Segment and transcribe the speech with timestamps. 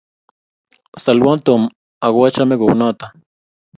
[1.03, 1.61] solwo Tom
[2.05, 3.05] ako achame kou noto